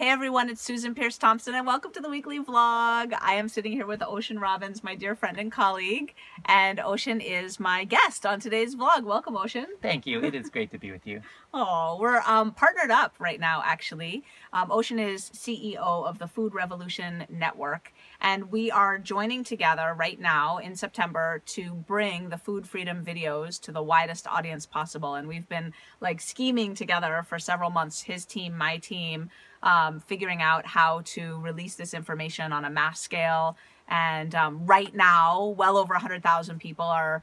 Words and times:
Hey 0.00 0.08
everyone, 0.08 0.48
it's 0.48 0.62
Susan 0.62 0.94
Peirce 0.94 1.18
Thompson 1.18 1.54
and 1.54 1.66
welcome 1.66 1.92
to 1.92 2.00
the 2.00 2.08
weekly 2.08 2.42
vlog. 2.42 3.12
I 3.20 3.34
am 3.34 3.50
sitting 3.50 3.72
here 3.72 3.84
with 3.84 4.02
Ocean 4.02 4.38
Robbins, 4.38 4.82
my 4.82 4.94
dear 4.94 5.14
friend 5.14 5.36
and 5.36 5.52
colleague, 5.52 6.14
and 6.46 6.80
Ocean 6.80 7.20
is 7.20 7.60
my 7.60 7.84
guest 7.84 8.24
on 8.24 8.40
today's 8.40 8.74
vlog. 8.74 9.04
Welcome, 9.04 9.36
Ocean. 9.36 9.66
Thank 9.82 10.06
you. 10.06 10.24
It 10.24 10.34
is 10.34 10.48
great 10.48 10.70
to 10.70 10.78
be 10.78 10.90
with 10.90 11.06
you. 11.06 11.20
Oh, 11.52 11.98
we're 12.00 12.20
um, 12.28 12.52
partnered 12.52 12.92
up 12.92 13.12
right 13.18 13.40
now, 13.40 13.60
actually. 13.66 14.22
Um, 14.52 14.70
Ocean 14.70 15.00
is 15.00 15.30
CEO 15.30 15.76
of 15.82 16.20
the 16.20 16.28
Food 16.28 16.54
Revolution 16.54 17.26
Network, 17.28 17.92
and 18.20 18.50
we 18.50 18.70
are 18.70 18.98
joining 18.98 19.44
together 19.44 19.94
right 19.96 20.20
now 20.20 20.58
in 20.58 20.76
September 20.76 21.42
to 21.46 21.74
bring 21.74 22.28
the 22.28 22.36
food 22.36 22.66
freedom 22.66 23.04
videos 23.04 23.60
to 23.62 23.72
the 23.72 23.82
widest 23.82 24.26
audience 24.26 24.66
possible. 24.66 25.14
And 25.14 25.26
we've 25.26 25.48
been 25.48 25.72
like 26.00 26.20
scheming 26.20 26.74
together 26.74 27.24
for 27.26 27.38
several 27.38 27.70
months, 27.70 28.02
his 28.02 28.24
team, 28.24 28.56
my 28.56 28.78
team, 28.78 29.30
um, 29.62 30.00
figuring 30.00 30.42
out 30.42 30.66
how 30.66 31.02
to 31.04 31.38
release 31.40 31.74
this 31.74 31.94
information 31.94 32.52
on 32.52 32.64
a 32.64 32.70
mass 32.70 33.00
scale. 33.00 33.56
And 33.90 34.34
um, 34.36 34.64
right 34.66 34.94
now, 34.94 35.46
well 35.58 35.76
over 35.76 35.94
100,000 35.94 36.60
people 36.60 36.84
are 36.84 37.22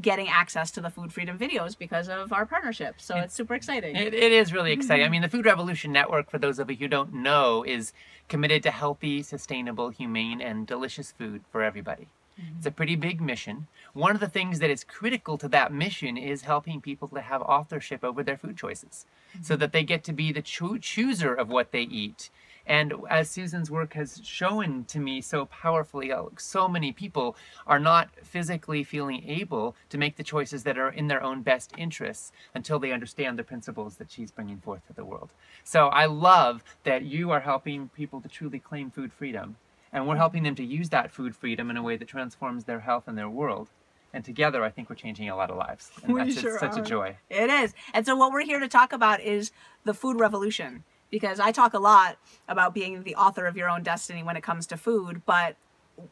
getting 0.00 0.28
access 0.28 0.70
to 0.72 0.80
the 0.80 0.88
food 0.88 1.12
freedom 1.12 1.36
videos 1.36 1.76
because 1.76 2.08
of 2.08 2.32
our 2.32 2.46
partnership. 2.46 3.00
So 3.00 3.16
it's 3.16 3.34
super 3.34 3.54
exciting. 3.54 3.96
It, 3.96 4.14
it 4.14 4.32
is 4.32 4.52
really 4.52 4.72
exciting. 4.72 5.04
I 5.04 5.08
mean, 5.08 5.22
the 5.22 5.28
Food 5.28 5.44
Revolution 5.44 5.92
Network, 5.92 6.30
for 6.30 6.38
those 6.38 6.60
of 6.60 6.70
you 6.70 6.76
who 6.76 6.88
don't 6.88 7.12
know, 7.12 7.64
is 7.64 7.92
committed 8.28 8.62
to 8.62 8.70
healthy, 8.70 9.22
sustainable, 9.22 9.90
humane, 9.90 10.40
and 10.40 10.66
delicious 10.66 11.10
food 11.10 11.42
for 11.50 11.62
everybody. 11.62 12.06
Mm-hmm. 12.40 12.58
It's 12.58 12.66
a 12.66 12.70
pretty 12.70 12.96
big 12.96 13.20
mission. 13.20 13.66
One 13.92 14.14
of 14.14 14.20
the 14.20 14.28
things 14.28 14.58
that 14.58 14.70
is 14.70 14.84
critical 14.84 15.38
to 15.38 15.48
that 15.48 15.72
mission 15.72 16.16
is 16.16 16.42
helping 16.42 16.80
people 16.80 17.08
to 17.08 17.20
have 17.20 17.42
authorship 17.42 18.04
over 18.04 18.22
their 18.22 18.36
food 18.36 18.56
choices 18.56 19.06
mm-hmm. 19.32 19.42
so 19.42 19.56
that 19.56 19.72
they 19.72 19.82
get 19.82 20.04
to 20.04 20.12
be 20.12 20.32
the 20.32 20.42
cho- 20.42 20.78
chooser 20.78 21.34
of 21.34 21.48
what 21.48 21.72
they 21.72 21.82
eat. 21.82 22.30
And 22.66 22.94
as 23.08 23.30
Susan's 23.30 23.70
work 23.70 23.94
has 23.94 24.20
shown 24.24 24.84
to 24.86 24.98
me 24.98 25.20
so 25.20 25.46
powerfully, 25.46 26.12
uh, 26.12 26.24
so 26.36 26.66
many 26.66 26.92
people 26.92 27.36
are 27.66 27.78
not 27.78 28.08
physically 28.22 28.82
feeling 28.82 29.22
able 29.28 29.76
to 29.90 29.98
make 29.98 30.16
the 30.16 30.24
choices 30.24 30.64
that 30.64 30.76
are 30.76 30.90
in 30.90 31.06
their 31.06 31.22
own 31.22 31.42
best 31.42 31.72
interests 31.78 32.32
until 32.54 32.78
they 32.78 32.92
understand 32.92 33.38
the 33.38 33.44
principles 33.44 33.96
that 33.96 34.10
she's 34.10 34.32
bringing 34.32 34.58
forth 34.58 34.86
to 34.88 34.92
the 34.92 35.04
world. 35.04 35.30
So 35.62 35.88
I 35.88 36.06
love 36.06 36.64
that 36.82 37.02
you 37.02 37.30
are 37.30 37.40
helping 37.40 37.88
people 37.90 38.20
to 38.20 38.28
truly 38.28 38.58
claim 38.58 38.90
food 38.90 39.12
freedom 39.12 39.56
and 39.92 40.06
we're 40.06 40.16
helping 40.16 40.42
them 40.42 40.54
to 40.56 40.64
use 40.64 40.90
that 40.90 41.10
food 41.10 41.34
freedom 41.34 41.70
in 41.70 41.76
a 41.76 41.82
way 41.82 41.96
that 41.96 42.06
transforms 42.06 42.64
their 42.64 42.80
health 42.80 43.04
and 43.06 43.16
their 43.16 43.30
world. 43.30 43.68
And 44.12 44.24
together, 44.24 44.62
I 44.62 44.70
think 44.70 44.88
we're 44.90 44.96
changing 44.96 45.28
a 45.30 45.36
lot 45.36 45.50
of 45.50 45.56
lives. 45.56 45.90
And 46.02 46.12
we 46.12 46.20
that's 46.20 46.40
sure 46.40 46.58
such 46.58 46.76
are. 46.76 46.82
a 46.82 46.84
joy. 46.84 47.16
It 47.28 47.50
is. 47.50 47.74
And 47.92 48.04
so, 48.04 48.16
what 48.16 48.32
we're 48.32 48.44
here 48.44 48.60
to 48.60 48.68
talk 48.68 48.92
about 48.92 49.20
is 49.20 49.52
the 49.84 49.94
food 49.94 50.18
revolution. 50.18 50.84
Because 51.10 51.38
I 51.40 51.52
talk 51.52 51.74
a 51.74 51.78
lot 51.78 52.18
about 52.48 52.74
being 52.74 53.02
the 53.02 53.14
author 53.14 53.46
of 53.46 53.56
your 53.56 53.68
own 53.68 53.82
destiny 53.82 54.22
when 54.22 54.36
it 54.36 54.42
comes 54.42 54.66
to 54.68 54.76
food, 54.76 55.22
but 55.24 55.56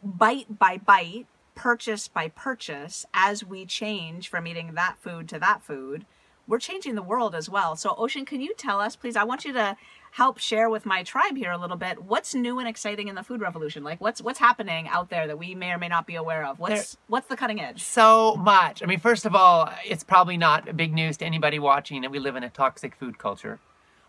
bite 0.02 0.58
by 0.58 0.78
bite, 0.78 1.26
purchase 1.54 2.08
by 2.08 2.28
purchase, 2.28 3.06
as 3.12 3.44
we 3.44 3.64
change 3.64 4.28
from 4.28 4.46
eating 4.46 4.74
that 4.74 4.96
food 5.00 5.28
to 5.28 5.38
that 5.38 5.62
food, 5.62 6.06
we're 6.46 6.58
changing 6.58 6.94
the 6.94 7.02
world 7.02 7.34
as 7.34 7.48
well. 7.48 7.74
So, 7.76 7.94
Ocean, 7.96 8.24
can 8.24 8.40
you 8.40 8.54
tell 8.56 8.80
us, 8.80 8.96
please? 8.96 9.16
I 9.16 9.24
want 9.24 9.44
you 9.44 9.52
to 9.54 9.76
help 10.12 10.38
share 10.38 10.68
with 10.68 10.86
my 10.86 11.02
tribe 11.02 11.36
here 11.36 11.50
a 11.50 11.58
little 11.58 11.76
bit. 11.76 12.04
What's 12.04 12.34
new 12.34 12.58
and 12.58 12.68
exciting 12.68 13.08
in 13.08 13.14
the 13.14 13.22
food 13.22 13.40
revolution? 13.40 13.82
Like, 13.82 14.00
what's 14.00 14.20
what's 14.20 14.38
happening 14.38 14.86
out 14.88 15.10
there 15.10 15.26
that 15.26 15.38
we 15.38 15.54
may 15.54 15.72
or 15.72 15.78
may 15.78 15.88
not 15.88 16.06
be 16.06 16.14
aware 16.14 16.44
of? 16.44 16.58
What's 16.58 16.92
there, 16.92 17.00
what's 17.08 17.28
the 17.28 17.36
cutting 17.36 17.60
edge? 17.60 17.82
So 17.82 18.36
much. 18.36 18.82
I 18.82 18.86
mean, 18.86 19.00
first 19.00 19.26
of 19.26 19.34
all, 19.34 19.72
it's 19.84 20.04
probably 20.04 20.36
not 20.36 20.76
big 20.76 20.92
news 20.92 21.16
to 21.18 21.24
anybody 21.24 21.58
watching 21.58 22.02
that 22.02 22.10
we 22.10 22.18
live 22.18 22.36
in 22.36 22.44
a 22.44 22.50
toxic 22.50 22.94
food 22.94 23.18
culture 23.18 23.58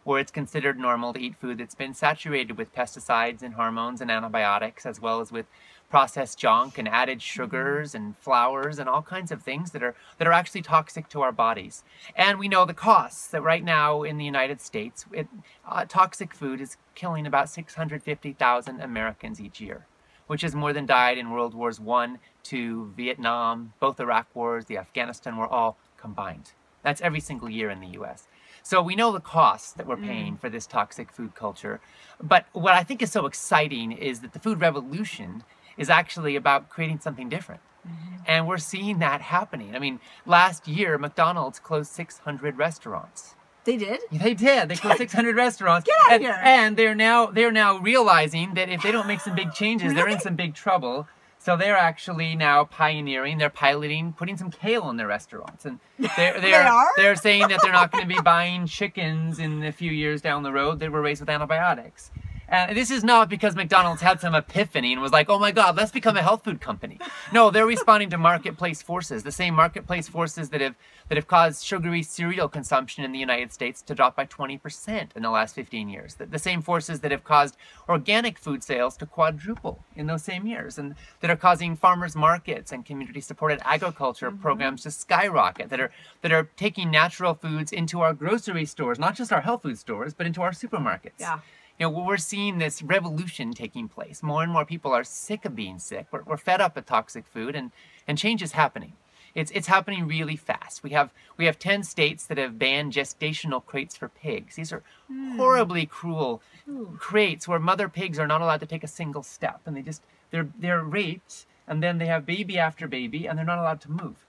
where 0.06 0.20
it's 0.20 0.31
considered 0.31 0.80
normal 0.80 1.11
to 1.11 1.20
eat 1.20 1.36
food 1.36 1.58
that's 1.58 1.75
been 1.75 1.94
saturated 1.94 2.58
with 2.58 2.73
pesticides 2.73 3.42
and 3.42 3.56
hormones 3.56 4.00
and 4.00 4.12
antibiotics, 4.12 4.86
as 4.86 5.02
well 5.02 5.20
as 5.20 5.31
with 5.31 5.47
processed 5.89 6.38
junk 6.38 6.78
and 6.78 6.88
added 6.88 7.22
sugars 7.22 7.95
and 7.95 8.16
flours 8.17 8.78
and 8.80 8.88
all 8.88 9.02
kinds 9.02 9.31
of 9.31 9.41
things 9.41 9.72
that 9.72 9.84
are 9.84 9.96
that 10.18 10.28
are 10.28 10.31
actually 10.31 10.62
toxic 10.62 11.09
to 11.09 11.22
our 11.22 11.31
bodies. 11.31 11.84
And 12.16 12.38
we 12.38 12.47
know 12.47 12.66
the 12.66 12.74
costs 12.74 13.28
that 13.28 13.41
right 13.41 13.63
now 13.63 14.03
in 14.03 14.18
the 14.18 14.25
United 14.25 14.62
States, 14.62 15.06
it, 15.12 15.28
uh, 15.68 15.85
toxic 15.90 16.35
food 16.35 16.62
is 16.62 16.78
killing 16.94 17.25
about 17.25 17.50
650,000 17.50 18.79
Americans 18.79 19.41
each 19.41 19.59
year, 19.59 19.88
which 20.28 20.44
is 20.44 20.53
more 20.56 20.72
than 20.72 20.85
died 20.85 21.18
in 21.18 21.31
World 21.31 21.56
Wars 21.56 21.79
One, 21.79 22.19
Two, 22.44 22.94
Vietnam, 22.96 23.74
both 23.79 24.00
Iraq 24.00 24.28
wars, 24.35 24.66
the 24.66 24.78
Afghanistan 24.78 25.35
war, 25.35 25.47
all 25.47 25.78
combined. 25.97 26.52
That's 26.84 27.02
every 27.02 27.19
single 27.19 27.50
year 27.50 27.72
in 27.72 27.79
the 27.79 27.88
U.S. 28.00 28.28
So 28.66 28.81
we 28.81 28.96
know 28.96 29.12
the 29.12 29.20
costs 29.20 29.74
that 29.74 29.86
we're 29.86 29.96
paying 29.96 30.34
mm. 30.34 30.40
for 30.40 30.50
this 30.50 30.66
toxic 30.66 31.12
food 31.12 31.36
culture. 31.36 31.80
But 32.20 32.48
what 32.52 32.74
I 32.74 32.84
think 32.84 33.03
is 33.03 33.12
so 33.12 33.28
exciting 33.28 33.92
is 33.92 34.22
that 34.22 34.34
the 34.34 34.40
food 34.40 34.59
revolution 34.59 35.44
is 35.78 35.88
actually 35.88 36.36
about 36.36 36.68
creating 36.68 37.00
something 37.00 37.30
different. 37.30 37.62
Mm-hmm. 37.88 38.16
And 38.26 38.48
we're 38.48 38.58
seeing 38.58 38.98
that 39.00 39.22
happening. 39.22 39.76
I 39.76 39.80
mean, 39.80 40.00
last 40.26 40.68
year, 40.68 40.98
McDonald's 40.98 41.59
closed 41.59 41.92
600 41.92 42.58
restaurants. 42.58 43.36
They 43.66 43.78
did. 43.78 44.00
They 44.12 44.34
did. 44.34 44.70
They 44.70 44.76
closed 44.76 44.97
600 45.09 45.36
restaurants. 45.36 45.86
Get 45.86 45.96
out 46.08 46.14
and, 46.14 46.24
here! 46.24 46.40
And 46.44 46.76
they're 46.76 46.96
now 46.96 47.28
they're 47.28 47.52
now 47.52 47.78
realizing 47.78 48.56
that 48.56 48.70
if 48.70 48.82
they 48.82 48.92
don't 48.92 49.08
make 49.08 49.20
some 49.20 49.36
big 49.36 49.53
changes, 49.53 49.90
really? 49.90 49.96
they're 49.96 50.09
in 50.09 50.20
some 50.20 50.36
big 50.36 50.56
trouble. 50.56 51.08
So 51.45 51.56
they're 51.56 51.78
actually 51.78 52.35
now 52.35 52.63
pioneering. 52.63 53.38
They're 53.38 53.51
piloting, 53.51 54.13
putting 54.13 54.35
some 54.35 54.50
kale 54.50 54.89
in 54.89 54.97
their 54.97 55.06
restaurants, 55.06 55.63
and 55.63 55.79
they're 56.00 56.09
they're 56.17 56.41
they 56.41 56.53
are? 56.56 56.88
they're 56.97 57.16
saying 57.16 57.50
that 57.50 57.59
they're 57.61 57.72
not 57.72 57.91
going 57.91 58.01
to 58.01 58.07
be 58.07 58.19
buying 58.19 58.66
chickens 58.66 59.38
in 59.38 59.63
a 59.63 59.72
few 59.72 59.91
years 59.91 60.23
down 60.23 60.41
the 60.41 60.51
road. 60.51 60.79
They 60.79 60.89
were 60.89 61.03
raised 61.03 61.22
with 61.22 61.29
antibiotics. 61.29 62.09
And 62.47 62.78
this 62.78 62.91
is 62.91 63.03
not 63.03 63.29
because 63.29 63.56
McDonald's 63.56 64.01
had 64.01 64.19
some 64.22 64.35
epiphany 64.35 64.94
and 64.94 65.01
was 65.01 65.11
like, 65.11 65.29
oh 65.29 65.39
my 65.39 65.51
God, 65.51 65.75
let's 65.75 65.91
become 65.91 66.17
a 66.17 66.22
health 66.22 66.44
food 66.44 66.61
company. 66.61 67.00
No, 67.33 67.50
they're 67.50 67.66
responding 67.66 68.09
to 68.11 68.17
marketplace 68.17 68.81
forces, 68.81 69.23
the 69.23 69.31
same 69.31 69.56
marketplace 69.56 70.07
forces 70.07 70.50
that 70.50 70.61
have 70.61 70.75
that 71.07 71.17
have 71.17 71.28
caused 71.28 71.63
sugary 71.63 72.01
cereal 72.01 72.47
consumption 72.47 73.03
in 73.03 73.11
the 73.11 73.19
United 73.19 73.53
States 73.53 73.81
to 73.84 73.94
drop 73.94 74.16
by 74.16 74.25
20% 74.25 75.09
in 75.16 75.22
the 75.22 75.29
last 75.29 75.53
15 75.53 75.88
years. 75.88 76.16
The, 76.16 76.25
the 76.25 76.39
same 76.39 76.63
forces 76.63 77.01
that 77.01 77.11
have 77.11 77.23
caused 77.23 77.57
organic 77.88 78.39
food 78.39 78.63
sales 78.63 78.97
to 78.97 79.05
quadruple 79.05 79.84
in 79.95 80.07
those 80.07 80.23
same 80.23 80.47
years, 80.47 80.79
and 80.79 80.95
that 81.22 81.29
are 81.29 81.35
causing 81.35 81.75
farmers 81.75 82.16
markets 82.16 82.72
and 82.72 82.85
community 82.85 83.22
supported 83.22 83.59
agriculture 83.63 84.31
mm-hmm. 84.31 84.41
programs 84.41 84.81
to 84.84 84.91
skyrocket, 84.91 85.69
that 85.69 85.79
are 85.79 85.91
that 86.22 86.31
are 86.31 86.50
taking 86.57 86.89
natural 86.89 87.34
foods 87.34 87.72
into 87.72 88.01
our 88.01 88.13
grocery 88.13 88.66
stores, 88.66 88.97
not 88.97 89.16
just 89.16 89.31
our 89.31 89.41
health 89.41 89.61
food 89.61 89.78
stores, 89.78 90.13
but 90.13 90.25
into 90.25 90.41
our 90.41 90.51
supermarkets. 90.51 91.19
Yeah 91.19 91.39
you 91.80 91.86
know, 91.86 91.90
we're 91.90 92.18
seeing 92.18 92.58
this 92.58 92.81
revolution 92.81 93.53
taking 93.53 93.88
place. 93.88 94.24
More 94.24 94.44
and 94.44 94.52
more 94.52 94.66
people 94.66 94.94
are 94.94 95.03
sick 95.03 95.46
of 95.46 95.56
being 95.56 95.80
sick. 95.80 96.08
We're, 96.12 96.24
we're 96.24 96.38
fed 96.38 96.62
up 96.62 96.75
with 96.75 96.86
toxic 96.86 97.25
food, 97.28 97.56
and, 97.56 97.72
and 98.08 98.18
change 98.18 98.41
is 98.41 98.53
happening. 98.53 98.94
It's, 99.34 99.52
it's 99.52 99.68
happening 99.68 100.08
really 100.08 100.38
fast. 100.38 100.81
We 100.81 100.91
have 100.91 101.12
we 101.35 101.46
have 101.46 101.59
10 101.59 101.84
states 101.84 102.25
that 102.28 102.38
have 102.38 102.58
banned 102.58 102.94
gestational 102.94 103.64
crates 103.66 103.97
for 103.97 104.08
pigs. 104.08 104.56
These 104.56 104.72
are 104.72 104.81
mm. 105.12 105.35
horribly 105.35 105.85
cruel 105.85 106.41
Ooh. 106.69 106.96
crates 106.97 107.46
where 107.46 107.59
mother 107.59 107.90
pigs 107.90 108.18
are 108.18 108.28
not 108.28 108.40
allowed 108.40 108.62
to 108.62 108.66
take 108.66 108.85
a 108.85 108.88
single 108.88 109.24
step, 109.24 109.59
and 109.66 109.75
they 109.75 109.81
just 109.81 110.03
they're 110.31 110.47
they're 110.58 110.84
raped, 110.84 111.46
and 111.68 111.84
then 111.84 111.97
they 111.97 112.06
have 112.06 112.25
baby 112.25 112.58
after 112.58 112.88
baby, 112.88 113.28
and 113.28 113.38
they're 113.38 113.46
not 113.46 113.59
allowed 113.59 113.81
to 113.81 113.91
move 113.91 114.25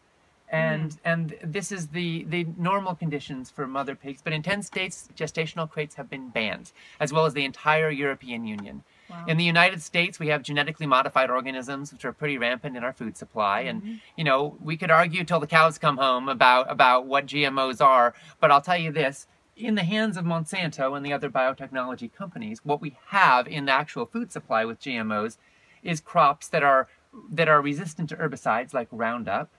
and 0.49 0.93
mm. 0.93 0.99
and 1.05 1.37
this 1.43 1.73
is 1.73 1.89
the 1.89 2.25
the 2.25 2.47
normal 2.57 2.95
conditions 2.95 3.51
for 3.51 3.67
mother 3.67 3.95
pigs 3.95 4.21
but 4.23 4.33
in 4.33 4.43
10 4.43 4.63
states 4.63 5.09
gestational 5.17 5.69
crates 5.69 5.97
have 5.97 6.09
been 6.09 6.29
banned 6.29 6.73
as 7.01 7.13
well 7.13 7.27
as 7.27 7.35
the 7.35 7.45
entire 7.45 7.91
european 7.91 8.47
union 8.47 8.85
wow. 9.11 9.25
in 9.27 9.37
the 9.37 9.45
united 9.45 9.83
states 9.83 10.19
we 10.19 10.29
have 10.29 10.43
genetically 10.43 10.87
modified 10.87 11.31
organisms 11.31 11.93
which 11.93 12.05
are 12.05 12.13
pretty 12.13 12.39
rampant 12.39 12.77
in 12.77 12.85
our 12.85 12.93
food 12.93 13.17
supply 13.17 13.65
mm-hmm. 13.65 13.87
and 13.87 14.01
you 14.17 14.25
know 14.25 14.57
we 14.63 14.77
could 14.77 14.91
argue 14.91 15.25
till 15.25 15.41
the 15.41 15.47
cows 15.47 15.79
come 15.79 15.97
home 15.97 16.29
about 16.29 16.71
about 16.71 17.07
what 17.07 17.27
gmos 17.27 17.81
are 17.81 18.15
but 18.41 18.51
i'll 18.51 18.61
tell 18.61 18.79
you 18.79 18.93
this 18.93 19.27
in 19.57 19.75
the 19.75 19.85
hands 19.85 20.17
of 20.17 20.25
monsanto 20.25 20.97
and 20.97 21.05
the 21.05 21.13
other 21.13 21.31
biotechnology 21.31 22.13
companies 22.13 22.61
what 22.63 22.81
we 22.81 22.97
have 23.07 23.49
in 23.49 23.65
the 23.65 23.73
actual 23.73 24.07
food 24.07 24.31
supply 24.31 24.65
with 24.65 24.81
gmos 24.81 25.39
is 25.83 26.01
crops 26.01 26.47
that 26.49 26.63
are 26.63 26.89
that 27.31 27.49
are 27.49 27.63
resistant 27.63 28.09
to 28.09 28.17
herbicides 28.17 28.75
like 28.75 28.89
roundup 28.93 29.51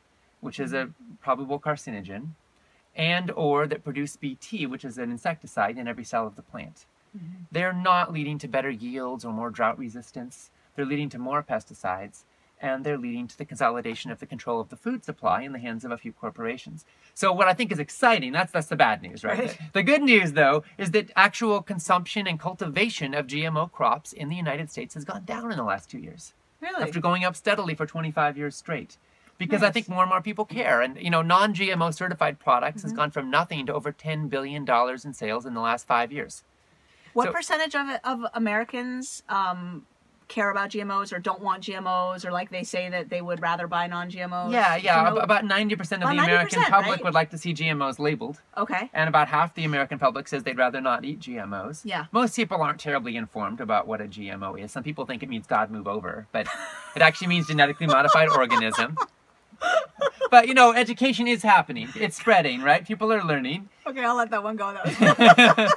which 0.41 0.59
is 0.59 0.73
a 0.73 0.89
probable 1.21 1.59
carcinogen, 1.59 2.29
and 2.95 3.31
or 3.31 3.67
that 3.67 3.83
produce 3.83 4.15
Bt, 4.15 4.65
which 4.65 4.83
is 4.83 4.97
an 4.97 5.11
insecticide 5.11 5.77
in 5.77 5.87
every 5.87 6.03
cell 6.03 6.25
of 6.25 6.35
the 6.35 6.41
plant. 6.41 6.85
Mm-hmm. 7.15 7.43
They're 7.51 7.73
not 7.73 8.11
leading 8.11 8.37
to 8.39 8.47
better 8.47 8.69
yields 8.69 9.23
or 9.23 9.31
more 9.33 9.49
drought 9.49 9.77
resistance. 9.77 10.49
They're 10.75 10.85
leading 10.85 11.09
to 11.09 11.19
more 11.19 11.43
pesticides, 11.43 12.23
and 12.61 12.83
they're 12.83 12.97
leading 12.97 13.27
to 13.27 13.37
the 13.37 13.45
consolidation 13.45 14.11
of 14.11 14.19
the 14.19 14.25
control 14.25 14.59
of 14.59 14.69
the 14.69 14.75
food 14.75 15.03
supply 15.03 15.41
in 15.41 15.53
the 15.53 15.59
hands 15.59 15.85
of 15.85 15.91
a 15.91 15.97
few 15.97 16.11
corporations. 16.11 16.85
So 17.13 17.31
what 17.31 17.47
I 17.47 17.53
think 17.53 17.71
is 17.71 17.79
exciting, 17.79 18.31
that's 18.31 18.51
that's 18.51 18.67
the 18.67 18.75
bad 18.75 19.01
news, 19.01 19.23
right? 19.23 19.39
right. 19.39 19.49
The, 19.49 19.57
the 19.73 19.83
good 19.83 20.01
news 20.01 20.33
though 20.33 20.63
is 20.77 20.91
that 20.91 21.11
actual 21.15 21.61
consumption 21.61 22.27
and 22.27 22.39
cultivation 22.39 23.13
of 23.13 23.27
GMO 23.27 23.71
crops 23.71 24.13
in 24.13 24.29
the 24.29 24.35
United 24.35 24.71
States 24.71 24.93
has 24.93 25.05
gone 25.05 25.25
down 25.25 25.51
in 25.51 25.57
the 25.57 25.63
last 25.63 25.89
2 25.89 25.99
years. 25.99 26.33
Really? 26.59 26.83
After 26.83 26.99
going 26.99 27.23
up 27.23 27.35
steadily 27.35 27.75
for 27.75 27.85
25 27.85 28.37
years 28.37 28.55
straight 28.55 28.97
because 29.37 29.61
nice. 29.61 29.69
I 29.69 29.71
think 29.71 29.89
more 29.89 30.03
and 30.03 30.09
more 30.09 30.21
people 30.21 30.45
care. 30.45 30.81
And 30.81 30.97
you 30.99 31.09
know, 31.09 31.21
non-GMO 31.21 31.93
certified 31.93 32.39
products 32.39 32.79
mm-hmm. 32.79 32.89
has 32.89 32.93
gone 32.93 33.11
from 33.11 33.29
nothing 33.29 33.65
to 33.67 33.73
over 33.73 33.91
ten 33.91 34.27
billion 34.27 34.65
dollars 34.65 35.05
in 35.05 35.13
sales 35.13 35.45
in 35.45 35.53
the 35.53 35.61
last 35.61 35.87
five 35.87 36.11
years. 36.11 36.43
What 37.13 37.27
So- 37.27 37.33
percentage 37.33 37.75
of 37.75 37.87
of 38.03 38.25
Americans 38.33 39.23
um, 39.29 39.85
care 40.27 40.49
about 40.49 40.69
GMOs 40.69 41.13
or 41.13 41.19
don't 41.19 41.41
want 41.41 41.63
GMOs 41.63 42.25
or 42.25 42.31
like 42.31 42.49
they 42.49 42.63
say 42.63 42.89
that 42.89 43.09
they 43.09 43.21
would 43.21 43.41
rather 43.41 43.67
buy 43.67 43.87
non-GMOs? 43.87 44.51
Yeah, 44.51 44.75
yeah. 44.75 45.09
About 45.15 45.43
90% 45.45 45.79
of 45.79 45.91
About 46.01 46.15
the 46.15 46.23
American 46.23 46.61
90%, 46.61 46.69
public 46.69 46.91
right? 46.91 47.03
would 47.03 47.13
like 47.13 47.29
to 47.31 47.37
see 47.37 47.53
GMOs 47.53 47.99
labeled. 47.99 48.41
okay. 48.57 48.89
And 48.93 49.07
about 49.07 49.27
half 49.29 49.55
the 49.55 49.63
American 49.63 49.99
public 49.99 50.27
says 50.27 50.43
they'd 50.43 50.57
rather 50.57 50.81
not 50.81 51.05
eat 51.05 51.19
GMOs. 51.19 51.81
Yeah. 51.85 52.05
Most 52.11 52.35
people 52.35 52.61
aren't 52.61 52.79
terribly 52.79 53.15
informed 53.15 53.61
about 53.61 53.87
what 53.87 54.01
a 54.01 54.05
GMO 54.05 54.61
is. 54.61 54.71
Some 54.71 54.83
people 54.83 55.05
think 55.05 55.23
it 55.23 55.29
means 55.29 55.47
God 55.47 55.71
move 55.71 55.87
over, 55.87 56.27
but 56.31 56.47
it 56.95 57.01
actually 57.01 57.27
means 57.27 57.47
genetically 57.47 57.87
modified 57.87 58.29
organism. 58.29 58.97
But 60.30 60.50
you 60.50 60.54
know, 60.54 60.74
education 60.74 61.25
is 61.25 61.42
happening. 61.42 61.88
It's 61.95 62.18
spreading, 62.18 62.62
right? 62.62 62.86
People 62.86 63.13
are 63.13 63.24
learning. 63.24 63.69
Okay, 63.86 64.04
I'll 64.04 64.18
let 64.18 64.30
that 64.31 64.44
one 64.44 64.57
go. 64.57 64.74
Though. 64.74 65.68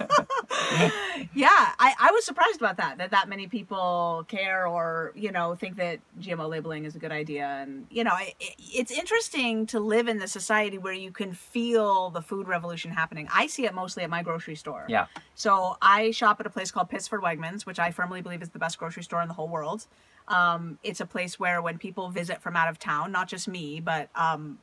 yeah, 1.34 1.48
I, 1.78 1.94
I 2.00 2.10
was 2.12 2.24
surprised 2.24 2.56
about 2.56 2.76
that. 2.78 2.98
That 2.98 3.12
that 3.12 3.28
many 3.28 3.46
people 3.46 4.24
care 4.28 4.66
or 4.66 5.12
you 5.14 5.30
know 5.30 5.54
think 5.54 5.76
that 5.76 6.00
GMO 6.20 6.48
labeling 6.48 6.84
is 6.84 6.96
a 6.96 6.98
good 6.98 7.12
idea, 7.12 7.46
and 7.46 7.86
you 7.90 8.02
know 8.02 8.12
it, 8.18 8.34
it's 8.58 8.90
interesting 8.90 9.66
to 9.66 9.80
live 9.80 10.08
in 10.08 10.18
the 10.18 10.26
society 10.26 10.78
where 10.78 10.92
you 10.92 11.12
can 11.12 11.32
feel 11.32 12.10
the 12.10 12.22
food 12.22 12.48
revolution 12.48 12.90
happening. 12.90 13.28
I 13.32 13.46
see 13.46 13.64
it 13.64 13.74
mostly 13.74 14.02
at 14.02 14.10
my 14.10 14.22
grocery 14.22 14.56
store. 14.56 14.86
Yeah. 14.88 15.06
So 15.34 15.76
I 15.80 16.10
shop 16.10 16.40
at 16.40 16.46
a 16.46 16.50
place 16.50 16.70
called 16.70 16.90
Pittsford 16.90 17.22
Wegmans, 17.22 17.64
which 17.64 17.78
I 17.78 17.92
firmly 17.92 18.22
believe 18.22 18.42
is 18.42 18.48
the 18.50 18.58
best 18.58 18.78
grocery 18.78 19.04
store 19.04 19.22
in 19.22 19.28
the 19.28 19.34
whole 19.34 19.48
world. 19.48 19.86
Um, 20.26 20.78
it's 20.82 21.00
a 21.00 21.06
place 21.06 21.38
where 21.38 21.62
when 21.62 21.78
people 21.78 22.08
visit 22.10 22.42
from 22.42 22.56
out 22.56 22.68
of 22.68 22.78
town, 22.78 23.12
not 23.12 23.28
just 23.28 23.48
me, 23.48 23.80
but 23.80 24.10
um, 24.14 24.58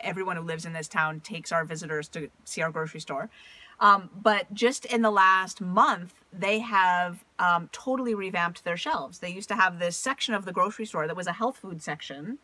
everyone 0.00 0.36
who 0.36 0.42
lives 0.42 0.64
in 0.64 0.72
this 0.72 0.88
town 0.88 1.20
takes 1.20 1.52
our 1.52 1.64
visitors 1.64 2.08
to 2.08 2.30
see 2.44 2.62
our 2.62 2.70
grocery 2.70 3.00
store. 3.00 3.30
Um, 3.78 4.10
but 4.22 4.52
just 4.54 4.84
in 4.86 5.02
the 5.02 5.10
last 5.10 5.60
month, 5.60 6.14
they 6.32 6.60
have 6.60 7.24
um, 7.38 7.68
totally 7.72 8.14
revamped 8.14 8.64
their 8.64 8.76
shelves. 8.76 9.18
They 9.18 9.30
used 9.30 9.48
to 9.48 9.54
have 9.54 9.78
this 9.78 9.96
section 9.96 10.34
of 10.34 10.44
the 10.44 10.52
grocery 10.52 10.86
store 10.86 11.06
that 11.06 11.16
was 11.16 11.26
a 11.26 11.32
health 11.32 11.58
food 11.58 11.82
section. 11.82 12.38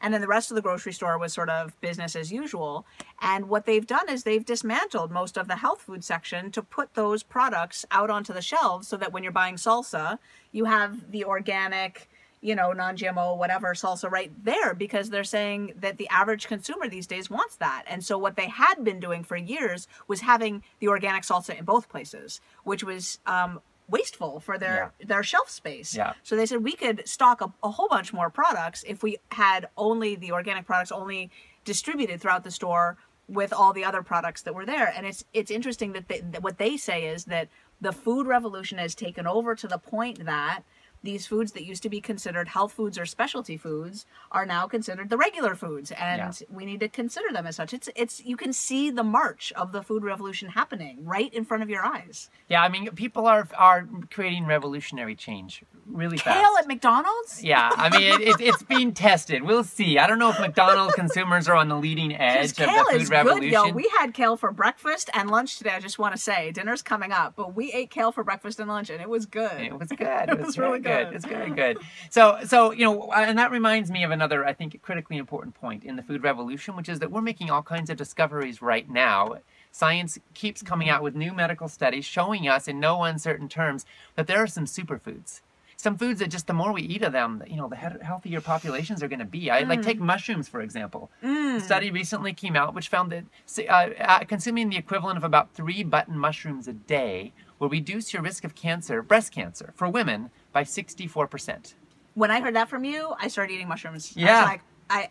And 0.00 0.14
then 0.14 0.20
the 0.20 0.28
rest 0.28 0.50
of 0.50 0.54
the 0.54 0.62
grocery 0.62 0.92
store 0.92 1.18
was 1.18 1.32
sort 1.32 1.50
of 1.50 1.78
business 1.80 2.14
as 2.14 2.30
usual. 2.30 2.86
And 3.20 3.48
what 3.48 3.66
they've 3.66 3.86
done 3.86 4.08
is 4.08 4.22
they've 4.22 4.44
dismantled 4.44 5.10
most 5.10 5.36
of 5.36 5.48
the 5.48 5.56
health 5.56 5.82
food 5.82 6.04
section 6.04 6.52
to 6.52 6.62
put 6.62 6.94
those 6.94 7.22
products 7.22 7.84
out 7.90 8.08
onto 8.08 8.32
the 8.32 8.42
shelves 8.42 8.86
so 8.86 8.96
that 8.96 9.12
when 9.12 9.22
you're 9.24 9.32
buying 9.32 9.56
salsa, 9.56 10.18
you 10.52 10.66
have 10.66 11.10
the 11.10 11.24
organic, 11.24 12.08
you 12.40 12.54
know, 12.54 12.72
non 12.72 12.96
GMO, 12.96 13.36
whatever 13.36 13.74
salsa 13.74 14.10
right 14.10 14.32
there 14.44 14.74
because 14.74 15.10
they're 15.10 15.24
saying 15.24 15.72
that 15.76 15.98
the 15.98 16.08
average 16.08 16.46
consumer 16.46 16.88
these 16.88 17.06
days 17.06 17.28
wants 17.28 17.56
that. 17.56 17.84
And 17.86 18.04
so 18.04 18.16
what 18.16 18.36
they 18.36 18.48
had 18.48 18.84
been 18.84 19.00
doing 19.00 19.24
for 19.24 19.36
years 19.36 19.88
was 20.06 20.20
having 20.20 20.62
the 20.80 20.88
organic 20.88 21.24
salsa 21.24 21.58
in 21.58 21.64
both 21.64 21.88
places, 21.88 22.40
which 22.64 22.84
was 22.84 23.18
um, 23.26 23.60
wasteful 23.88 24.38
for 24.40 24.58
their 24.58 24.92
their 25.04 25.22
shelf 25.22 25.50
space. 25.50 25.94
Yeah. 25.94 26.12
So 26.22 26.36
they 26.36 26.46
said 26.46 26.62
we 26.62 26.74
could 26.74 27.06
stock 27.08 27.40
a, 27.40 27.52
a 27.62 27.70
whole 27.70 27.88
bunch 27.88 28.12
more 28.12 28.30
products 28.30 28.84
if 28.86 29.02
we 29.02 29.16
had 29.32 29.68
only 29.76 30.14
the 30.14 30.32
organic 30.32 30.66
products 30.66 30.92
only 30.92 31.30
distributed 31.64 32.20
throughout 32.20 32.44
the 32.44 32.50
store 32.50 32.96
with 33.28 33.52
all 33.52 33.72
the 33.72 33.84
other 33.84 34.02
products 34.02 34.42
that 34.42 34.54
were 34.54 34.66
there. 34.66 34.92
And 34.94 35.06
it's 35.06 35.24
it's 35.32 35.50
interesting 35.50 35.92
that, 35.92 36.08
they, 36.08 36.20
that 36.20 36.42
what 36.42 36.58
they 36.58 36.76
say 36.76 37.06
is 37.06 37.24
that 37.26 37.48
the 37.80 37.92
food 37.92 38.26
revolution 38.26 38.78
has 38.78 38.94
taken 38.94 39.26
over 39.26 39.54
to 39.54 39.68
the 39.68 39.78
point 39.78 40.24
that 40.24 40.62
these 41.02 41.26
foods 41.26 41.52
that 41.52 41.64
used 41.64 41.82
to 41.82 41.88
be 41.88 42.00
considered 42.00 42.48
health 42.48 42.72
foods 42.72 42.98
or 42.98 43.06
specialty 43.06 43.56
foods 43.56 44.04
are 44.32 44.44
now 44.44 44.66
considered 44.66 45.10
the 45.10 45.16
regular 45.16 45.54
foods 45.54 45.90
and 45.92 46.18
Yeah. 46.20 46.46
we 46.50 46.64
need 46.66 46.80
to 46.80 46.88
consider 46.88 47.32
them 47.32 47.46
as 47.46 47.56
such 47.56 47.72
it's 47.72 47.88
it's 47.94 48.24
you 48.24 48.36
can 48.36 48.52
see 48.52 48.90
the 48.90 49.04
march 49.04 49.52
of 49.56 49.72
the 49.72 49.82
food 49.82 50.02
revolution 50.02 50.48
happening 50.50 51.04
right 51.04 51.32
in 51.32 51.44
front 51.44 51.62
of 51.62 51.70
your 51.70 51.84
eyes 51.84 52.30
Yeah, 52.48 52.62
I 52.62 52.68
mean, 52.68 52.90
people 52.92 53.26
are 53.26 53.46
are 53.56 53.88
creating 54.10 54.46
revolutionary 54.46 55.14
change 55.14 55.62
really 55.86 56.18
fast. 56.18 56.36
kale 56.38 56.54
at 56.58 56.66
mcdonald's 56.66 57.42
Yeah, 57.42 57.70
I 57.76 57.88
mean, 57.90 58.02
it, 58.02 58.20
it, 58.28 58.36
it's 58.40 58.62
being 58.62 58.92
tested. 58.92 59.42
We'll 59.42 59.64
see. 59.64 59.98
I 59.98 60.06
don't 60.06 60.18
know 60.18 60.30
if 60.30 60.38
McDonald's 60.40 60.94
consumers 60.94 61.48
are 61.48 61.56
on 61.56 61.68
the 61.68 61.76
leading 61.76 62.14
edge 62.28 62.50
Because 62.56 62.58
of 62.60 62.66
kale 62.74 62.84
the 62.84 62.92
food 62.92 63.02
is 63.02 63.10
revolution. 63.10 63.40
good, 63.50 63.52
yo. 63.68 63.72
We 63.72 63.90
had 63.98 64.12
kale 64.14 64.36
for 64.36 64.52
breakfast 64.52 65.08
and 65.14 65.30
lunch 65.30 65.56
today. 65.58 65.70
I 65.70 65.80
just 65.80 65.98
want 65.98 66.14
to 66.14 66.20
say, 66.20 66.50
dinner's 66.52 66.82
coming 66.82 67.12
up, 67.12 67.34
but 67.36 67.54
we 67.54 67.72
ate 67.72 67.90
kale 67.90 68.12
for 68.12 68.22
breakfast 68.24 68.58
and 68.60 68.68
lunch, 68.68 68.90
and 68.90 69.00
it 69.00 69.08
was 69.08 69.24
good. 69.26 69.60
It 69.60 69.78
was 69.78 69.88
good. 69.88 70.28
It 70.28 70.38
was, 70.38 70.46
was 70.48 70.58
really 70.58 70.68
really 70.72 70.80
good. 70.80 70.87
Good. 70.88 71.14
It's 71.14 71.24
very 71.26 71.50
good. 71.50 71.78
So, 72.10 72.38
so 72.44 72.72
you 72.72 72.84
know, 72.84 73.12
and 73.12 73.38
that 73.38 73.50
reminds 73.50 73.90
me 73.90 74.04
of 74.04 74.10
another, 74.10 74.44
I 74.44 74.52
think, 74.52 74.80
critically 74.82 75.16
important 75.16 75.54
point 75.54 75.84
in 75.84 75.96
the 75.96 76.02
food 76.02 76.22
revolution, 76.22 76.76
which 76.76 76.88
is 76.88 76.98
that 77.00 77.10
we're 77.10 77.22
making 77.22 77.50
all 77.50 77.62
kinds 77.62 77.90
of 77.90 77.96
discoveries 77.96 78.60
right 78.62 78.88
now. 78.88 79.38
Science 79.70 80.18
keeps 80.34 80.62
coming 80.62 80.88
out 80.88 81.02
with 81.02 81.14
new 81.14 81.32
medical 81.32 81.68
studies 81.68 82.04
showing 82.04 82.48
us, 82.48 82.68
in 82.68 82.80
no 82.80 83.02
uncertain 83.02 83.48
terms, 83.48 83.84
that 84.16 84.26
there 84.26 84.42
are 84.42 84.46
some 84.46 84.64
superfoods. 84.64 85.40
Some 85.76 85.96
foods 85.96 86.18
that 86.18 86.30
just 86.30 86.48
the 86.48 86.52
more 86.52 86.72
we 86.72 86.82
eat 86.82 87.02
of 87.02 87.12
them, 87.12 87.40
you 87.46 87.54
know, 87.54 87.68
the 87.68 87.76
healthier 87.76 88.40
populations 88.40 89.00
are 89.00 89.06
going 89.06 89.20
to 89.20 89.24
be. 89.24 89.48
I 89.48 89.60
like 89.60 89.80
take 89.80 90.00
mushrooms 90.00 90.48
for 90.48 90.60
example. 90.60 91.08
A 91.22 91.60
study 91.60 91.92
recently 91.92 92.32
came 92.32 92.56
out 92.56 92.74
which 92.74 92.88
found 92.88 93.12
that 93.12 93.24
uh, 93.68 93.90
uh, 94.02 94.18
consuming 94.24 94.70
the 94.70 94.76
equivalent 94.76 95.18
of 95.18 95.22
about 95.22 95.54
three 95.54 95.84
button 95.84 96.18
mushrooms 96.18 96.66
a 96.66 96.72
day 96.72 97.32
will 97.60 97.68
reduce 97.68 98.12
your 98.12 98.22
risk 98.22 98.42
of 98.42 98.56
cancer, 98.56 99.02
breast 99.02 99.30
cancer, 99.30 99.72
for 99.76 99.88
women 99.88 100.30
by 100.58 100.64
64%. 100.64 101.74
when 102.14 102.30
I 102.32 102.40
heard 102.40 102.56
that 102.56 102.68
from 102.68 102.84
you, 102.84 103.14
I 103.20 103.28
started 103.28 103.52
eating 103.54 103.68
mushrooms. 103.68 104.12
I 104.16 104.20
Yeah. 104.20 104.40
was 104.40 104.48
like, 104.48 104.60
I, 104.90 105.08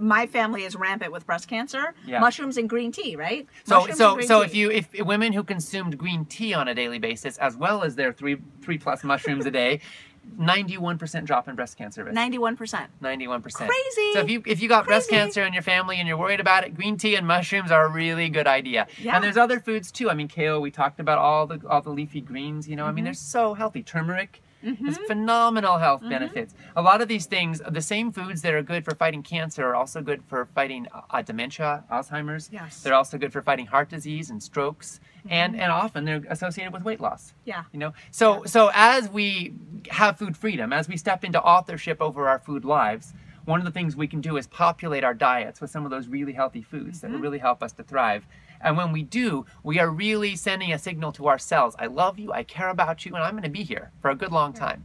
my 0.00 0.26
family 0.26 0.64
is 0.64 0.74
rampant 0.74 1.12
with 1.12 1.24
breast 1.26 1.46
cancer. 1.46 1.94
Yeah. 2.06 2.18
Mushrooms 2.20 2.56
and 2.56 2.68
green 2.68 2.90
tea, 2.90 3.14
right? 3.14 3.46
So, 3.64 3.76
Mushrooms 3.86 3.98
so, 3.98 4.20
so 4.22 4.40
tea. 4.40 4.46
if 4.46 4.54
you, 4.56 4.70
if 4.70 5.06
women 5.06 5.32
who 5.32 5.44
consumed 5.44 5.96
green 5.96 6.24
tea 6.24 6.52
on 6.54 6.66
a 6.66 6.74
daily 6.74 6.98
basis, 6.98 7.38
as 7.38 7.54
well 7.56 7.84
as 7.84 7.94
their 7.94 8.12
three, 8.12 8.36
three 8.62 8.78
plus 8.78 9.04
mushrooms 9.04 9.46
a 9.46 9.50
day, 9.52 9.80
91% 10.38 11.24
drop 11.24 11.48
in 11.48 11.54
breast 11.54 11.76
cancer 11.78 12.02
risk. 12.04 12.16
91%. 12.16 12.88
91%. 13.02 13.52
Crazy. 13.54 14.12
So 14.14 14.20
if 14.20 14.30
you 14.30 14.42
if 14.46 14.60
you 14.62 14.68
got 14.68 14.86
breast 14.86 15.08
cancer 15.08 15.42
in 15.44 15.52
your 15.52 15.62
family 15.62 15.96
and 15.98 16.06
you're 16.08 16.16
worried 16.16 16.40
about 16.40 16.64
it, 16.64 16.74
green 16.74 16.96
tea 16.96 17.14
and 17.16 17.26
mushrooms 17.26 17.70
are 17.70 17.84
a 17.86 17.90
really 17.90 18.28
good 18.28 18.46
idea. 18.46 18.86
Yeah. 19.00 19.14
And 19.14 19.22
there's 19.24 19.36
other 19.36 19.60
foods 19.60 19.90
too. 19.92 20.10
I 20.10 20.14
mean, 20.14 20.28
kale. 20.28 20.60
We 20.60 20.70
talked 20.70 20.98
about 21.00 21.18
all 21.18 21.46
the 21.46 21.58
all 21.68 21.80
the 21.80 21.90
leafy 21.90 22.20
greens. 22.20 22.68
You 22.68 22.76
know, 22.76 22.82
Mm-hmm. 22.84 22.88
I 22.90 22.92
mean, 22.92 23.04
they're 23.04 23.14
so 23.14 23.54
healthy. 23.54 23.82
Turmeric. 23.82 24.42
Has 24.62 24.98
phenomenal 25.06 25.78
health 25.78 26.00
Mm-hmm. 26.00 26.10
benefits. 26.10 26.54
A 26.76 26.82
lot 26.82 27.00
of 27.00 27.08
these 27.08 27.26
things, 27.26 27.60
the 27.68 27.80
same 27.82 28.12
foods 28.12 28.42
that 28.42 28.54
are 28.54 28.62
good 28.62 28.84
for 28.84 28.94
fighting 28.94 29.22
cancer, 29.22 29.64
are 29.66 29.74
also 29.74 30.00
good 30.02 30.22
for 30.28 30.46
fighting 30.54 30.86
uh, 31.10 31.22
dementia, 31.22 31.84
Alzheimer's. 31.90 32.48
Yes. 32.52 32.82
They're 32.82 32.94
also 32.94 33.18
good 33.18 33.32
for 33.32 33.42
fighting 33.42 33.66
heart 33.66 33.88
disease 33.90 34.30
and 34.30 34.42
strokes, 34.42 35.00
and 35.28 35.54
and 35.54 35.70
often 35.72 36.04
they're 36.04 36.24
associated 36.30 36.72
with 36.72 36.82
weight 36.84 37.00
loss 37.00 37.34
Yeah. 37.44 37.64
you 37.72 37.78
know 37.78 37.92
so 38.10 38.42
so 38.46 38.70
as 38.72 39.10
we 39.10 39.52
have 39.90 40.18
food 40.18 40.34
freedom 40.36 40.72
as 40.72 40.88
we 40.88 40.96
step 40.96 41.24
into 41.24 41.38
authorship 41.42 42.00
over 42.00 42.26
our 42.26 42.38
food 42.38 42.64
lives 42.64 43.12
one 43.44 43.58
of 43.60 43.66
the 43.66 43.70
things 43.70 43.94
we 43.96 44.06
can 44.06 44.20
do 44.22 44.38
is 44.38 44.46
populate 44.46 45.04
our 45.04 45.12
diets 45.12 45.60
with 45.60 45.70
some 45.70 45.84
of 45.84 45.90
those 45.90 46.06
really 46.08 46.32
healthy 46.32 46.62
foods 46.62 47.00
that 47.02 47.10
will 47.10 47.18
really 47.18 47.38
help 47.38 47.62
us 47.62 47.72
to 47.72 47.82
thrive 47.82 48.26
and 48.60 48.76
when 48.76 48.92
we 48.92 49.02
do 49.02 49.46
we 49.62 49.78
are 49.78 49.90
really 49.90 50.36
sending 50.36 50.72
a 50.72 50.78
signal 50.78 51.12
to 51.12 51.28
ourselves 51.28 51.74
i 51.78 51.86
love 51.86 52.18
you 52.18 52.32
i 52.32 52.42
care 52.42 52.68
about 52.68 53.04
you 53.04 53.14
and 53.14 53.24
i'm 53.24 53.32
going 53.32 53.42
to 53.42 53.48
be 53.48 53.62
here 53.62 53.90
for 54.00 54.10
a 54.10 54.14
good 54.14 54.32
long 54.32 54.52
time 54.52 54.84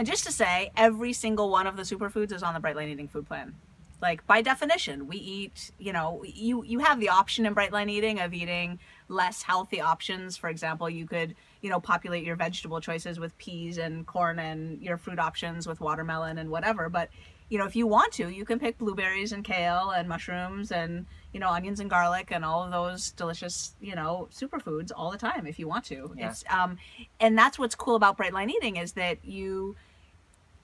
And 0.00 0.06
just 0.06 0.24
to 0.24 0.32
say, 0.32 0.70
every 0.78 1.12
single 1.12 1.50
one 1.50 1.66
of 1.66 1.76
the 1.76 1.82
superfoods 1.82 2.32
is 2.32 2.42
on 2.42 2.54
the 2.54 2.60
Bright 2.60 2.74
Line 2.74 2.88
Eating 2.88 3.06
food 3.06 3.26
plan. 3.26 3.54
Like 4.00 4.26
by 4.26 4.40
definition, 4.40 5.06
we 5.08 5.18
eat. 5.18 5.72
You 5.78 5.92
know, 5.92 6.22
you 6.24 6.64
you 6.64 6.78
have 6.78 7.00
the 7.00 7.10
option 7.10 7.44
in 7.44 7.52
Bright 7.52 7.70
Line 7.70 7.90
Eating 7.90 8.18
of 8.18 8.32
eating 8.32 8.78
less 9.08 9.42
healthy 9.42 9.78
options. 9.78 10.38
For 10.38 10.48
example, 10.48 10.88
you 10.88 11.06
could 11.06 11.34
you 11.60 11.68
know 11.68 11.80
populate 11.80 12.24
your 12.24 12.36
vegetable 12.36 12.80
choices 12.80 13.20
with 13.20 13.36
peas 13.36 13.76
and 13.76 14.06
corn, 14.06 14.38
and 14.38 14.80
your 14.80 14.96
fruit 14.96 15.18
options 15.18 15.66
with 15.66 15.80
watermelon 15.82 16.38
and 16.38 16.48
whatever. 16.48 16.88
But 16.88 17.10
you 17.50 17.58
know, 17.58 17.66
if 17.66 17.76
you 17.76 17.86
want 17.86 18.12
to, 18.14 18.28
you 18.28 18.44
can 18.44 18.58
pick 18.58 18.78
blueberries 18.78 19.32
and 19.32 19.44
kale 19.44 19.90
and 19.90 20.08
mushrooms 20.08 20.72
and 20.72 21.04
you 21.32 21.40
know 21.40 21.48
onions 21.48 21.80
and 21.80 21.90
garlic 21.90 22.28
and 22.30 22.44
all 22.44 22.64
of 22.64 22.70
those 22.70 23.10
delicious 23.12 23.74
you 23.80 23.94
know 23.94 24.28
superfoods 24.32 24.90
all 24.96 25.10
the 25.10 25.18
time 25.18 25.46
if 25.46 25.58
you 25.58 25.68
want 25.68 25.84
to. 25.86 26.14
Yeah. 26.16 26.30
It's 26.30 26.44
um, 26.48 26.78
and 27.18 27.36
that's 27.36 27.58
what's 27.58 27.74
cool 27.74 27.96
about 27.96 28.16
Bright 28.16 28.32
Line 28.32 28.50
Eating 28.50 28.76
is 28.76 28.92
that 28.92 29.18
you 29.24 29.76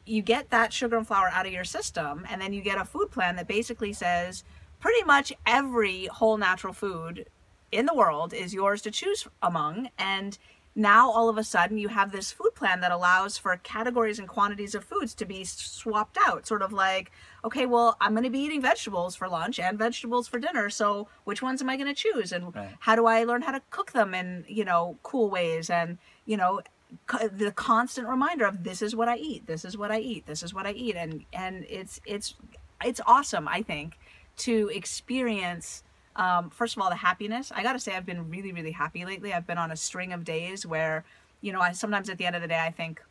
you 0.07 0.23
get 0.23 0.51
that 0.51 0.73
sugar 0.73 0.97
and 0.97 1.07
flour 1.07 1.29
out 1.29 1.47
of 1.47 1.53
your 1.53 1.65
system 1.65 2.25
and 2.31 2.41
then 2.41 2.53
you 2.53 2.63
get 2.63 2.79
a 2.79 2.85
food 2.85 3.11
plan 3.11 3.35
that 3.37 3.49
basically 3.49 3.93
says 3.93 4.45
pretty 4.79 5.03
much 5.03 5.33
every 5.45 6.07
whole 6.07 6.37
natural 6.37 6.73
food 6.73 7.27
in 7.73 7.87
the 7.87 7.95
world 7.95 8.33
is 8.33 8.55
yours 8.55 8.81
to 8.83 8.91
choose 8.93 9.27
among 9.43 9.89
and 9.99 10.39
now 10.79 11.11
all 11.11 11.29
of 11.29 11.39
a 11.39 11.43
sudden 11.43 11.79
you 11.79 11.89
have 11.89 12.13
this 12.13 12.31
food 12.31 12.55
plan 12.55 12.81
that 12.81 12.93
allows 12.93 13.37
for 13.39 13.57
categories 13.65 14.19
and 14.19 14.29
quantities 14.29 14.75
of 14.75 14.85
foods 14.85 15.15
to 15.15 15.25
be 15.25 15.43
swapped 15.43 16.19
out 16.27 16.47
sort 16.47 16.63
of 16.63 16.73
like 16.73 17.11
okay 17.45 17.67
well 17.67 17.97
i'm 18.01 18.13
going 18.13 18.23
to 18.23 18.31
be 18.31 18.39
eating 18.39 18.61
vegetables 18.63 19.17
for 19.17 19.27
lunch 19.29 19.59
and 19.59 19.79
vegetables 19.79 20.29
for 20.29 20.39
dinner 20.39 20.69
so 20.71 21.09
which 21.25 21.41
ones 21.43 21.63
am 21.63 21.69
i 21.71 21.77
going 21.77 21.93
to 21.93 21.95
choose 21.95 22.31
and 22.31 22.55
Right. 22.55 22.69
how 22.81 22.95
do 22.95 23.07
i 23.07 23.25
learn 23.25 23.43
how 23.43 23.53
to 23.53 23.63
cook 23.71 23.93
them 23.93 24.15
in 24.15 24.45
you 24.47 24.65
know 24.65 24.99
cool 25.03 25.31
ways 25.31 25.71
and 25.71 25.99
you 26.27 26.37
know 26.37 26.61
co- 27.07 27.29
the 27.29 27.51
constant 27.53 28.07
reminder 28.09 28.45
of 28.45 28.63
this 28.63 28.81
is 28.83 28.95
what 28.95 29.09
I 29.09 29.17
eat, 29.17 29.47
this 29.47 29.65
is 29.65 29.77
what 29.77 29.91
I 29.91 29.99
eat, 29.99 30.27
this 30.27 30.43
is 30.43 30.55
what 30.55 30.67
I 30.67 30.73
eat, 30.73 30.95
and 30.97 31.25
and 31.33 31.65
it's 31.69 32.01
it's 32.07 32.35
it's 32.85 33.01
awesome. 33.07 33.49
I 33.49 33.63
think 33.63 33.99
to 34.39 34.71
experience. 34.73 35.83
Um, 36.17 36.51
first 36.51 36.77
of 36.77 36.83
all, 36.83 36.91
the 36.91 36.97
happiness. 36.97 37.53
I 37.55 37.63
got 37.63 37.75
to 37.75 37.79
say, 37.79 37.95
I've 37.95 38.07
been 38.07 38.29
really, 38.31 38.53
really 38.53 38.73
happy 38.73 39.05
lately. 39.05 39.33
I've 39.33 39.47
been 39.47 39.59
on 39.59 39.71
a 39.71 39.77
string 39.77 40.13
of 40.13 40.25
days 40.25 40.67
where, 40.67 41.05
you 41.41 41.53
know, 41.53 41.61
I 41.61 41.73
sometimes 41.73 42.09
at 42.11 42.19
the 42.19 42.27
end 42.27 42.37
of 42.37 42.43
the 42.43 42.49
day, 42.49 42.59
I 42.59 42.71
think, 42.71 43.03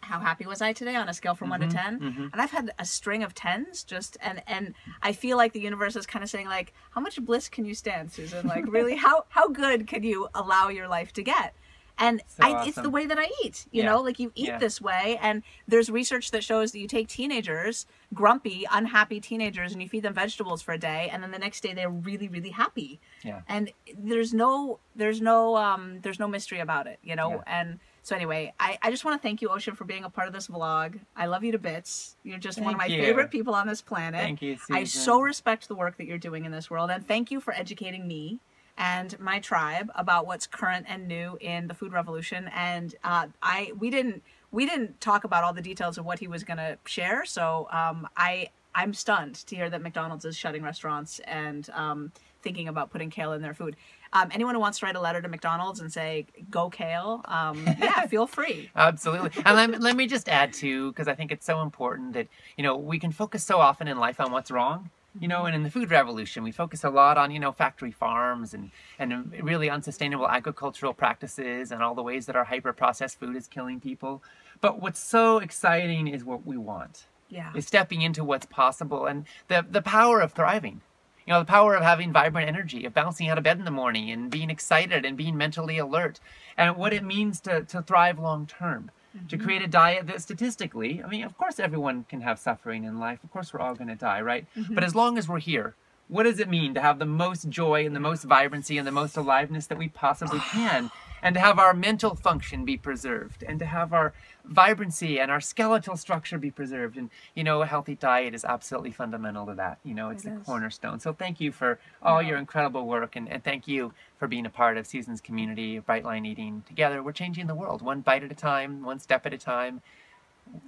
how 0.00 0.20
happy 0.20 0.44
was 0.44 0.60
I 0.60 0.74
today 0.74 0.96
on 0.96 1.08
a 1.08 1.14
scale 1.14 1.34
from 1.34 1.48
one 1.48 1.60
to 1.60 1.66
10 1.66 2.28
And 2.32 2.42
I've 2.42 2.50
had 2.50 2.70
a 2.78 2.84
string 2.84 3.22
of 3.22 3.34
tens 3.34 3.82
just, 3.82 4.18
and 4.20 4.42
and 4.46 4.74
I 5.02 5.12
feel 5.12 5.38
like 5.38 5.54
the 5.54 5.60
universe 5.60 5.96
is 5.96 6.04
kind 6.06 6.22
of 6.22 6.28
saying 6.28 6.46
like, 6.46 6.74
how 6.90 7.00
much 7.00 7.18
bliss 7.24 7.48
can 7.48 7.64
you 7.64 7.74
stand, 7.74 8.12
Susan? 8.12 8.46
Like 8.46 8.66
really, 8.70 8.96
how 8.96 9.24
how 9.30 9.48
good 9.48 9.86
can 9.86 10.02
you 10.02 10.28
allow 10.34 10.68
your 10.68 10.88
life 10.88 11.12
to 11.14 11.22
get? 11.22 11.54
And 11.98 12.22
So 12.26 12.42
I, 12.42 12.66
it's 12.66 12.80
the 12.80 12.90
way 12.90 13.06
that 13.06 13.18
I 13.18 13.28
eat, 13.44 13.66
you 13.70 13.82
Yeah. 13.82 13.90
know, 13.92 14.00
like 14.00 14.18
you 14.18 14.32
eat 14.34 14.48
Yeah. 14.48 14.58
this 14.58 14.80
way. 14.80 15.18
And 15.22 15.42
there's 15.68 15.90
research 15.90 16.32
that 16.32 16.42
shows 16.42 16.72
that 16.72 16.80
you 16.80 16.88
take 16.88 17.06
teenagers, 17.08 17.86
grumpy, 18.12 18.66
unhappy 18.70 19.20
teenagers, 19.20 19.72
and 19.72 19.80
you 19.80 19.88
feed 19.88 20.02
them 20.02 20.14
vegetables 20.14 20.60
for 20.60 20.72
a 20.72 20.78
day, 20.78 21.08
and 21.12 21.22
then 21.22 21.30
the 21.30 21.38
next 21.38 21.60
day 21.62 21.72
they're 21.72 21.88
really, 21.90 22.26
really 22.28 22.50
happy. 22.50 23.00
Yeah. 23.22 23.42
And 23.48 23.72
there's 23.96 24.34
no, 24.34 24.80
there's 24.96 25.20
no, 25.20 25.56
um, 25.56 26.00
there's 26.02 26.18
no 26.18 26.26
mystery 26.26 26.58
about 26.60 26.86
it, 26.88 26.98
you 27.02 27.14
know. 27.14 27.30
Yeah. 27.30 27.42
And 27.60 27.78
so 28.02 28.16
anyway, 28.16 28.52
I, 28.58 28.76
I 28.82 28.90
just 28.90 29.04
want 29.04 29.20
to 29.20 29.26
thank 29.26 29.40
you, 29.40 29.48
Ocean, 29.48 29.74
for 29.76 29.84
being 29.84 30.04
a 30.04 30.10
part 30.10 30.26
of 30.26 30.34
this 30.34 30.48
vlog. 30.48 30.98
I 31.16 31.26
love 31.26 31.44
you 31.44 31.52
to 31.52 31.58
bits. 31.58 32.16
You're 32.24 32.38
just 32.38 32.60
one 32.60 32.74
of 32.74 32.78
my 32.78 32.86
you. 32.86 33.00
favorite 33.02 33.30
people 33.30 33.54
on 33.54 33.66
this 33.66 33.80
planet. 33.80 34.20
Thank 34.20 34.42
you, 34.42 34.58
I 34.70 34.84
so 34.84 35.20
respect 35.20 35.68
the 35.68 35.74
work 35.76 35.96
that 35.98 36.06
you're 36.06 36.18
doing 36.18 36.44
in 36.44 36.50
this 36.52 36.68
world, 36.70 36.90
and 36.90 37.06
thank 37.06 37.30
you 37.30 37.40
for 37.40 37.54
educating 37.54 38.06
me 38.08 38.40
and 38.76 39.18
my 39.20 39.38
tribe 39.38 39.90
about 39.94 40.26
what's 40.26 40.46
current 40.46 40.86
and 40.88 41.06
new 41.06 41.38
in 41.40 41.68
the 41.68 41.74
food 41.74 41.92
revolution. 41.92 42.50
And 42.54 42.94
uh, 43.04 43.28
I, 43.42 43.72
we 43.78 43.90
didn't, 43.90 44.22
we 44.50 44.66
didn't 44.66 45.00
talk 45.00 45.24
about 45.24 45.44
all 45.44 45.52
the 45.52 45.62
details 45.62 45.98
of 45.98 46.04
what 46.04 46.18
he 46.18 46.26
was 46.26 46.44
going 46.44 46.58
to 46.58 46.78
share. 46.86 47.24
So 47.24 47.68
um, 47.70 48.08
I, 48.16 48.50
I'm 48.74 48.92
stunned 48.92 49.34
to 49.46 49.56
hear 49.56 49.70
that 49.70 49.82
McDonald's 49.82 50.24
is 50.24 50.36
shutting 50.36 50.62
restaurants 50.62 51.20
and 51.20 51.68
um, 51.70 52.12
thinking 52.42 52.68
about 52.68 52.90
putting 52.90 53.10
kale 53.10 53.32
in 53.32 53.42
their 53.42 53.54
food. 53.54 53.76
Um, 54.12 54.28
anyone 54.32 54.54
who 54.54 54.60
wants 54.60 54.78
to 54.78 54.86
write 54.86 54.94
a 54.94 55.00
letter 55.00 55.20
to 55.20 55.28
McDonald's 55.28 55.80
and 55.80 55.92
say 55.92 56.26
"Go 56.48 56.70
kale," 56.70 57.22
um, 57.24 57.64
yeah, 57.66 58.06
feel 58.06 58.28
free. 58.28 58.70
Absolutely. 58.76 59.30
And 59.44 59.56
let, 59.56 59.80
let 59.80 59.96
me 59.96 60.06
just 60.06 60.28
add 60.28 60.52
too, 60.52 60.92
because 60.92 61.08
I 61.08 61.16
think 61.16 61.32
it's 61.32 61.44
so 61.44 61.62
important 61.62 62.12
that, 62.12 62.28
you 62.56 62.62
know, 62.62 62.76
we 62.76 63.00
can 63.00 63.10
focus 63.10 63.42
so 63.42 63.58
often 63.58 63.88
in 63.88 63.98
life 63.98 64.20
on 64.20 64.30
what's 64.30 64.52
wrong. 64.52 64.90
You 65.20 65.28
know, 65.28 65.44
and 65.46 65.54
in 65.54 65.62
the 65.62 65.70
food 65.70 65.90
revolution, 65.90 66.42
we 66.42 66.50
focus 66.50 66.82
a 66.82 66.90
lot 66.90 67.16
on, 67.16 67.30
you 67.30 67.38
know, 67.38 67.52
factory 67.52 67.92
farms 67.92 68.52
and, 68.52 68.70
and 68.98 69.12
um, 69.12 69.32
really 69.40 69.70
unsustainable 69.70 70.28
agricultural 70.28 70.92
practices 70.92 71.70
and 71.70 71.82
all 71.82 71.94
the 71.94 72.02
ways 72.02 72.26
that 72.26 72.34
our 72.34 72.44
hyper 72.44 72.72
processed 72.72 73.20
food 73.20 73.36
is 73.36 73.46
killing 73.46 73.78
people. 73.78 74.22
But 74.60 74.82
what's 74.82 74.98
so 75.00 75.38
exciting 75.38 76.08
is 76.08 76.24
what 76.24 76.44
we 76.44 76.56
want. 76.56 77.06
Yeah. 77.28 77.52
is 77.54 77.66
stepping 77.66 78.02
into 78.02 78.22
what's 78.22 78.46
possible 78.46 79.06
and 79.06 79.24
the 79.48 79.64
the 79.68 79.82
power 79.82 80.20
of 80.20 80.32
thriving. 80.32 80.82
You 81.26 81.32
know, 81.32 81.40
the 81.40 81.46
power 81.46 81.74
of 81.74 81.82
having 81.82 82.12
vibrant 82.12 82.48
energy, 82.48 82.84
of 82.84 82.92
bouncing 82.92 83.28
out 83.28 83.38
of 83.38 83.44
bed 83.44 83.58
in 83.58 83.64
the 83.64 83.70
morning 83.70 84.10
and 84.10 84.30
being 84.30 84.50
excited 84.50 85.04
and 85.04 85.16
being 85.16 85.36
mentally 85.36 85.78
alert, 85.78 86.20
and 86.56 86.76
what 86.76 86.92
it 86.92 87.02
means 87.02 87.40
to, 87.40 87.62
to 87.62 87.82
thrive 87.82 88.18
long 88.18 88.46
term. 88.46 88.90
To 89.28 89.38
create 89.38 89.62
a 89.62 89.64
mm-hmm. 89.64 89.70
diet 89.70 90.06
that 90.08 90.20
statistically, 90.22 91.02
I 91.02 91.08
mean, 91.08 91.24
of 91.24 91.38
course, 91.38 91.60
everyone 91.60 92.04
can 92.08 92.20
have 92.22 92.38
suffering 92.38 92.84
in 92.84 92.98
life. 92.98 93.22
Of 93.22 93.30
course, 93.30 93.52
we're 93.52 93.60
all 93.60 93.74
going 93.74 93.88
to 93.88 93.94
die, 93.94 94.20
right? 94.20 94.46
But 94.54 94.64
mm-hmm. 94.64 94.78
as 94.80 94.94
long 94.94 95.18
as 95.18 95.28
we're 95.28 95.38
here, 95.38 95.76
what 96.08 96.24
does 96.24 96.40
it 96.40 96.48
mean 96.48 96.74
to 96.74 96.80
have 96.80 96.98
the 96.98 97.06
most 97.06 97.48
joy 97.48 97.86
and 97.86 97.94
the 97.94 98.00
most 98.00 98.24
vibrancy 98.24 98.76
and 98.76 98.86
the 98.86 98.92
most 98.92 99.16
aliveness 99.16 99.66
that 99.68 99.78
we 99.78 99.88
possibly 99.88 100.38
can? 100.50 100.90
And 101.24 101.34
to 101.36 101.40
have 101.40 101.58
our 101.58 101.72
mental 101.72 102.14
function 102.14 102.66
be 102.66 102.76
preserved, 102.76 103.42
and 103.42 103.58
to 103.58 103.64
have 103.64 103.94
our 103.94 104.12
vibrancy 104.44 105.18
and 105.18 105.30
our 105.30 105.40
skeletal 105.40 105.96
structure 105.96 106.36
be 106.36 106.50
preserved. 106.50 106.98
And, 106.98 107.08
you 107.34 107.42
know, 107.42 107.62
a 107.62 107.66
healthy 107.66 107.94
diet 107.94 108.34
is 108.34 108.44
absolutely 108.44 108.92
fundamental 108.92 109.46
to 109.46 109.54
that. 109.54 109.78
You 109.84 109.94
know, 109.94 110.10
it's 110.10 110.26
It 110.26 110.34
the 110.34 110.40
is. 110.40 110.46
cornerstone. 110.46 111.00
So 111.00 111.14
thank 111.14 111.40
you 111.40 111.50
for 111.50 111.78
all 112.02 112.20
Yeah. 112.20 112.28
your 112.28 112.38
incredible 112.38 112.86
work, 112.86 113.16
and, 113.16 113.26
and 113.26 113.42
thank 113.42 113.66
you 113.66 113.94
for 114.18 114.28
being 114.28 114.44
a 114.44 114.50
part 114.50 114.76
of 114.76 114.86
Susan's 114.86 115.22
community 115.22 115.76
of 115.76 115.86
Brightline 115.86 116.26
Eating. 116.26 116.62
Together, 116.68 117.02
we're 117.02 117.12
changing 117.12 117.46
the 117.46 117.54
world 117.54 117.80
one 117.80 118.02
bite 118.02 118.22
at 118.22 118.30
a 118.30 118.34
time, 118.34 118.82
one 118.82 118.98
step 119.00 119.24
at 119.24 119.32
a 119.32 119.38
time, 119.38 119.80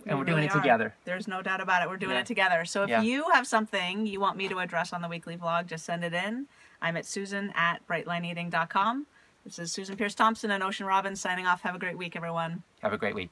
and 0.06 0.14
We 0.14 0.14
we're 0.14 0.24
doing 0.24 0.36
really 0.36 0.46
it 0.46 0.56
are. 0.56 0.60
together. 0.62 0.94
There's 1.04 1.28
no 1.28 1.42
doubt 1.42 1.60
about 1.60 1.82
it. 1.82 1.90
We're 1.90 1.98
doing 1.98 2.12
Yeah. 2.14 2.20
it 2.20 2.26
together. 2.26 2.64
So 2.64 2.82
if 2.84 2.88
Yeah. 2.88 3.02
you 3.02 3.28
have 3.32 3.46
something 3.46 4.06
you 4.06 4.20
want 4.20 4.38
me 4.38 4.48
to 4.48 4.58
address 4.60 4.94
on 4.94 5.02
the 5.02 5.08
weekly 5.08 5.36
vlog, 5.36 5.66
just 5.66 5.84
send 5.84 6.02
it 6.02 6.14
in. 6.14 6.46
I'm 6.80 6.96
at 6.96 7.04
susan 7.04 7.52
at 7.54 7.86
brightlineeating.com. 7.86 9.06
This 9.46 9.60
is 9.60 9.70
Susan 9.70 9.96
Peirce 9.96 10.16
Thompson 10.16 10.50
and 10.50 10.60
Ocean 10.60 10.86
Robbins 10.86 11.20
signing 11.20 11.46
off. 11.46 11.60
Have 11.62 11.76
a 11.76 11.78
great 11.78 11.96
week, 11.96 12.16
everyone. 12.16 12.64
Have 12.82 12.92
a 12.92 12.98
great 12.98 13.14
week. 13.14 13.30